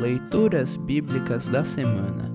Leituras 0.00 0.76
Bíblicas 0.76 1.48
da 1.48 1.64
Semana 1.64 2.32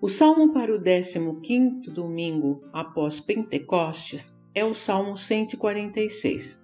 O 0.00 0.08
salmo 0.08 0.52
para 0.52 0.72
o 0.72 1.40
15 1.40 1.90
domingo 1.90 2.62
após 2.72 3.18
Pentecostes 3.18 4.40
é 4.54 4.64
o 4.64 4.72
Salmo 4.72 5.16
146. 5.16 6.62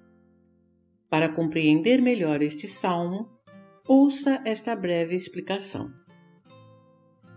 Para 1.11 1.29
compreender 1.29 2.01
melhor 2.01 2.41
este 2.41 2.69
salmo, 2.69 3.29
ouça 3.85 4.41
esta 4.45 4.77
breve 4.77 5.17
explicação. 5.17 5.93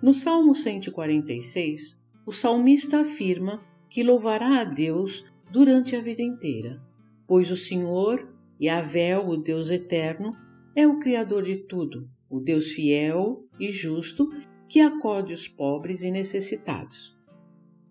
No 0.04 0.14
Salmo 0.14 0.54
146, 0.54 2.00
o 2.28 2.32
salmista 2.32 3.00
afirma 3.00 3.66
que 3.90 4.04
louvará 4.04 4.62
a 4.62 4.64
Deus 4.64 5.26
durante 5.50 5.96
a 5.96 6.02
vida 6.02 6.22
inteira, 6.22 6.80
pois 7.28 7.50
o 7.50 7.56
Senhor, 7.56 8.35
Yahvé, 8.62 9.18
o 9.18 9.36
Deus 9.36 9.70
eterno, 9.70 10.36
é 10.76 10.88
o 10.88 11.00
Criador 11.00 11.44
de 11.44 11.58
tudo, 11.58 12.10
o 12.30 12.40
Deus 12.40 12.68
fiel 12.72 13.46
e 13.60 13.72
justo 13.72 14.30
que 14.68 14.80
acode 14.80 15.34
os 15.34 15.48
pobres 15.48 16.02
e 16.02 16.12
necessitados. 16.12 17.16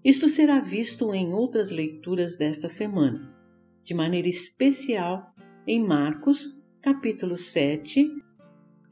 Isto 0.05 0.29
será 0.29 0.61
visto 0.61 1.15
em 1.15 1.33
outras 1.33 1.71
leituras 1.71 2.37
desta 2.37 2.69
semana, 2.69 3.35
de 3.83 3.95
maneira 3.95 4.29
especial 4.29 5.33
em 5.67 5.83
Marcos, 5.83 6.55
capítulo 6.83 7.37
7, 7.37 8.11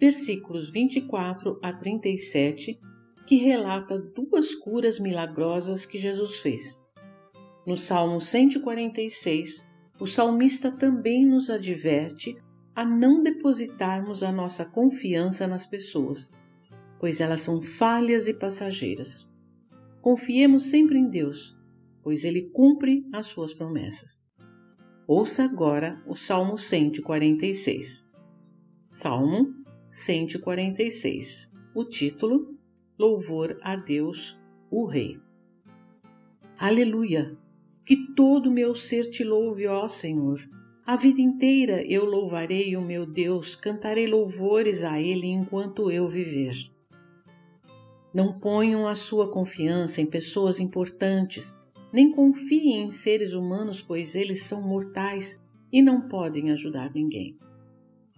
versículos 0.00 0.70
24 0.70 1.58
a 1.62 1.72
37, 1.72 2.80
que 3.26 3.36
relata 3.36 3.98
duas 3.98 4.54
curas 4.54 4.98
milagrosas 4.98 5.84
que 5.84 5.98
Jesus 5.98 6.40
fez. 6.40 6.84
No 7.66 7.76
Salmo 7.76 8.20
146, 8.20 9.64
o 10.02 10.06
salmista 10.08 10.72
também 10.72 11.24
nos 11.24 11.48
adverte 11.48 12.36
a 12.74 12.84
não 12.84 13.22
depositarmos 13.22 14.24
a 14.24 14.32
nossa 14.32 14.64
confiança 14.64 15.46
nas 15.46 15.64
pessoas, 15.64 16.32
pois 16.98 17.20
elas 17.20 17.42
são 17.42 17.62
falhas 17.62 18.26
e 18.26 18.34
passageiras. 18.34 19.30
Confiemos 20.00 20.64
sempre 20.64 20.98
em 20.98 21.08
Deus, 21.08 21.56
pois 22.02 22.24
Ele 22.24 22.50
cumpre 22.52 23.06
as 23.12 23.28
suas 23.28 23.54
promessas. 23.54 24.20
Ouça 25.06 25.44
agora 25.44 26.02
o 26.04 26.16
Salmo 26.16 26.58
146. 26.58 28.04
Salmo 28.90 29.54
146. 29.88 31.48
O 31.76 31.84
título: 31.84 32.58
Louvor 32.98 33.56
a 33.62 33.76
Deus, 33.76 34.36
o 34.68 34.84
Rei. 34.84 35.20
Aleluia! 36.58 37.40
Que 37.84 38.14
todo 38.14 38.50
meu 38.50 38.74
ser 38.74 39.04
te 39.04 39.24
louve, 39.24 39.66
ó 39.66 39.88
Senhor. 39.88 40.40
A 40.84 40.96
vida 40.96 41.20
inteira 41.20 41.84
eu 41.86 42.04
louvarei 42.04 42.76
o 42.76 42.82
meu 42.82 43.06
Deus, 43.06 43.54
cantarei 43.54 44.06
louvores 44.06 44.84
a 44.84 45.00
Ele 45.00 45.26
enquanto 45.26 45.90
eu 45.90 46.08
viver. 46.08 46.54
Não 48.12 48.38
ponham 48.38 48.86
a 48.86 48.94
sua 48.94 49.30
confiança 49.30 50.00
em 50.00 50.06
pessoas 50.06 50.60
importantes, 50.60 51.56
nem 51.92 52.10
confiem 52.10 52.82
em 52.82 52.90
seres 52.90 53.32
humanos, 53.32 53.80
pois 53.80 54.14
eles 54.14 54.44
são 54.44 54.60
mortais 54.60 55.42
e 55.72 55.80
não 55.80 56.08
podem 56.08 56.50
ajudar 56.50 56.92
ninguém. 56.92 57.38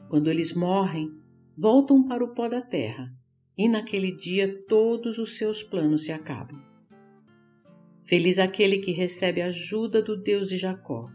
Quando 0.09 0.31
eles 0.31 0.53
morrem, 0.53 1.13
voltam 1.57 2.03
para 2.03 2.25
o 2.25 2.35
pó 2.35 2.49
da 2.49 2.61
terra, 2.61 3.13
e 3.57 3.69
naquele 3.69 4.11
dia 4.11 4.65
todos 4.69 5.19
os 5.19 5.37
seus 5.37 5.63
planos 5.63 6.05
se 6.05 6.13
acabam. 6.13 6.74
Feliz 8.07 8.39
aquele 8.39 8.79
que 8.79 8.93
recebe 8.93 9.41
a 9.41 9.47
ajuda 9.47 10.03
do 10.03 10.15
Deus 10.15 10.49
de 10.49 10.57
Jacó, 10.57 11.11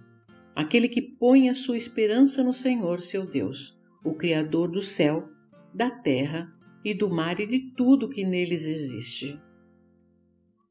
aquele 0.56 0.90
que 0.90 1.02
põe 1.02 1.48
a 1.48 1.54
sua 1.54 1.78
esperança 1.78 2.44
no 2.44 2.52
Senhor, 2.52 3.00
seu 3.00 3.28
Deus, 3.28 3.78
o 4.04 4.16
Criador 4.16 4.72
do 4.72 4.82
céu, 4.82 5.30
da 5.74 5.92
terra 5.92 6.52
e 6.84 6.94
do 6.94 7.08
mar 7.08 7.40
e 7.40 7.46
de 7.46 7.60
tudo 7.76 8.10
que 8.10 8.24
neles 8.24 8.66
existe. 8.66 9.40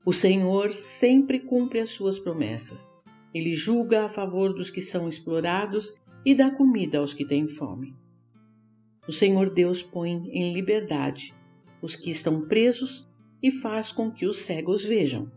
O 0.05 0.13
Senhor 0.13 0.73
sempre 0.73 1.39
cumpre 1.39 1.79
as 1.79 1.91
suas 1.91 2.19
promessas. 2.19 2.93
Ele 3.33 3.53
julga 3.53 4.05
a 4.05 4.09
favor 4.09 4.53
dos 4.53 4.71
que 4.71 4.81
são 4.81 5.09
explorados 5.09 5.95
e 6.25 6.35
dá 6.35 6.51
comida 6.51 6.99
aos 6.99 7.15
que 7.15 7.25
têm 7.25 7.47
fome. 7.47 7.95
O 9.07 9.13
Senhor 9.13 9.51
Deus 9.51 9.83
põe 9.83 10.11
em 10.33 10.53
liberdade 10.53 11.33
os 11.81 11.95
que 11.95 12.11
estão 12.11 12.49
presos 12.49 13.09
e 13.41 13.53
faz 13.53 13.93
com 13.93 14.11
que 14.11 14.27
os 14.27 14.41
cegos 14.41 14.85
vejam. 14.85 15.31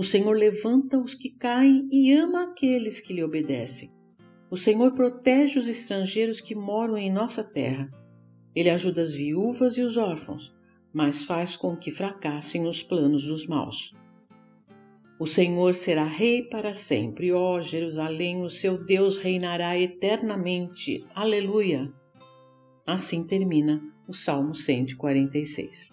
O 0.00 0.02
Senhor 0.02 0.34
levanta 0.34 0.98
os 0.98 1.14
que 1.14 1.28
caem 1.28 1.86
e 1.92 2.10
ama 2.14 2.44
aqueles 2.44 2.98
que 2.98 3.12
lhe 3.12 3.22
obedecem. 3.22 3.92
O 4.50 4.56
Senhor 4.56 4.94
protege 4.94 5.58
os 5.58 5.68
estrangeiros 5.68 6.40
que 6.40 6.54
moram 6.54 6.96
em 6.96 7.12
nossa 7.12 7.44
terra. 7.44 7.86
Ele 8.56 8.70
ajuda 8.70 9.02
as 9.02 9.12
viúvas 9.12 9.76
e 9.76 9.82
os 9.82 9.98
órfãos, 9.98 10.56
mas 10.90 11.22
faz 11.24 11.54
com 11.54 11.76
que 11.76 11.90
fracassem 11.90 12.66
os 12.66 12.82
planos 12.82 13.26
dos 13.26 13.46
maus. 13.46 13.94
O 15.18 15.26
Senhor 15.26 15.74
será 15.74 16.06
rei 16.06 16.44
para 16.44 16.72
sempre, 16.72 17.30
ó 17.30 17.60
Jerusalém, 17.60 18.42
o 18.42 18.48
seu 18.48 18.82
Deus 18.82 19.18
reinará 19.18 19.78
eternamente. 19.78 21.04
Aleluia! 21.14 21.92
Assim 22.86 23.22
termina 23.22 23.82
o 24.08 24.14
Salmo 24.14 24.54
146. 24.54 25.92